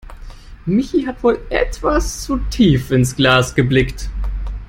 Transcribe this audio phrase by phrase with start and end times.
[0.65, 4.09] Michi hat wohl etwas zu tief ins Glas geblickt.